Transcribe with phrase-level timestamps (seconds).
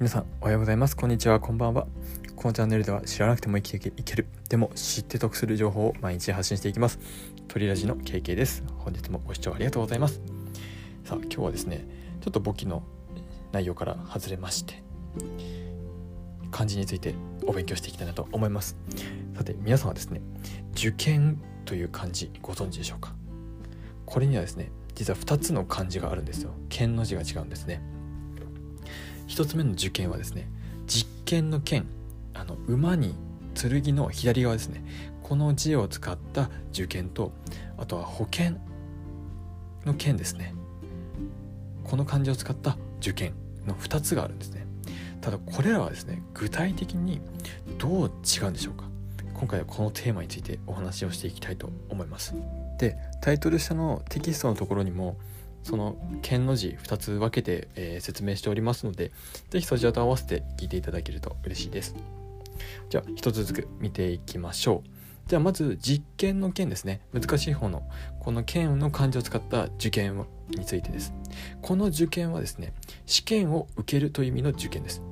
[0.00, 0.96] 皆さんおはようございます。
[0.96, 1.40] こんにちは。
[1.40, 1.86] こんばんは。
[2.34, 4.26] このチャンネルでは知らなくても生きていける。
[4.48, 6.98] でも知って得する情報を毎日発信していきます。
[7.48, 8.64] 鳥ラジの KK です。
[8.78, 10.22] 本日もご視聴ありがとうございます。
[11.04, 11.86] さあ今日はですね
[12.22, 12.82] ちょっと簿記の
[13.52, 14.82] 内容から外れまして
[16.50, 18.78] 漢字についてお勉強していきたいなと思います。
[19.36, 20.22] さて皆さんはですね
[20.72, 23.12] 受験という漢字ご存知でしょうか？
[24.06, 26.54] これにはですね実は2つの漢字があるんですよ。
[26.70, 27.82] 剣の字が違うんですね。
[29.30, 30.48] 1つ目の受験はですね
[30.86, 31.86] 実験の剣
[32.34, 33.14] あの馬に
[33.54, 34.82] 剣の左側ですね。
[35.22, 37.32] この字を使った受験と
[37.78, 38.56] あとは保険
[39.84, 40.54] の剣ですね。
[41.84, 43.34] この漢字を使った受験
[43.66, 44.66] の2つがあるんですね。
[45.20, 47.20] ただこれらはですね具体的に
[47.78, 48.84] どう違うんでしょうか。
[49.34, 52.34] 今回はこのテーマについてお話をしていきたいと思います。
[52.78, 55.16] でタイトル下のテキストのところにも
[55.62, 59.12] その剣の字2つ分けて、えー、説明しておりますので
[59.50, 61.94] 是非そちらと合わせて聞いていただけると嬉しいです。
[62.88, 64.88] じゃあ1つずつ見ていきましょう。
[65.28, 67.00] じゃあまず実験の件ですね。
[67.12, 67.82] 難しい方の
[68.18, 71.12] この剣の漢字を使った受験についてです。
[71.62, 72.72] この受験はですね
[73.06, 75.02] 試験を受けるという意味の受験です。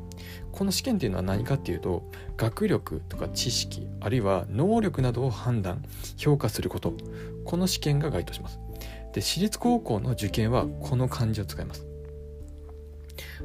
[0.51, 5.85] この試験っていうのは何かっていうと学力とか知識あるいは能力などを判断
[6.17, 6.95] 評価すること。
[7.45, 8.59] この試験が該当します。
[9.19, 11.85] で私立高校の受験はこの漢字を使います。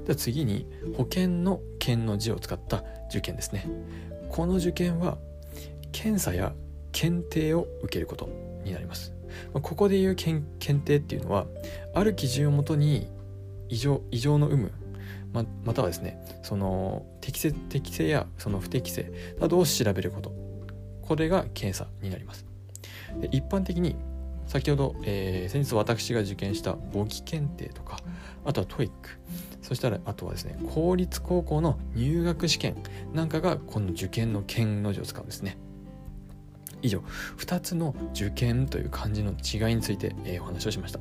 [0.06, 3.66] で次に保険の検の字を使った受験ですね。
[4.30, 5.18] この受験は
[5.92, 6.54] 検査や
[6.92, 8.30] 検定を受けること
[8.64, 9.16] になります。
[9.52, 11.48] ここでいう検定っていうのは
[11.96, 13.10] ある基準をもとに
[13.68, 14.72] 異常異常の有無
[15.34, 20.32] ままたはですねその適正適正やその不適正などを調べること。
[21.02, 22.46] これが検査になります。
[23.20, 23.96] で一般的に
[24.54, 27.98] 先ほど、えー、先日私が受験した簿記検定とか
[28.46, 28.92] あとは TOEIC
[29.64, 32.76] そしたらあとはですね公立高校の入学試験
[33.14, 35.58] なんかがこの受験の剣の字を使うんですね。
[36.84, 37.02] 以上。
[37.38, 41.00] 2つの受験という漢字の違いについて、えー、お話をしました。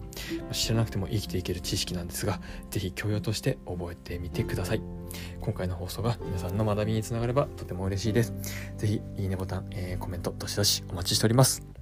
[0.53, 2.41] 知らなくても生きていける知識なんですが
[2.71, 4.83] 是非教養として覚えてみてください。
[5.41, 8.33] 今回の放送が皆さんの学びにつながればとても嬉しいです。
[8.79, 11.82] 是非いいねボタン、えー、コメントどしどしお待ちしております。